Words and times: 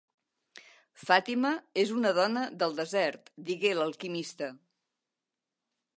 "Fatima 1.09 1.51
és 1.83 1.93
una 1.97 2.13
dona 2.21 2.45
del 2.63 2.73
desert", 2.79 3.31
digué 3.51 3.77
l'alquimista. 3.81 4.51